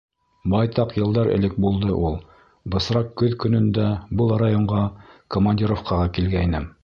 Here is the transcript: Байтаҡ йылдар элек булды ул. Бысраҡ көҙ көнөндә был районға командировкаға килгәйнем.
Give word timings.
Байтаҡ 0.51 0.93
йылдар 0.99 1.27
элек 1.33 1.57
булды 1.65 1.97
ул. 2.07 2.17
Бысраҡ 2.75 3.13
көҙ 3.23 3.37
көнөндә 3.45 3.87
был 4.21 4.35
районға 4.45 4.83
командировкаға 5.37 6.11
килгәйнем. 6.19 6.71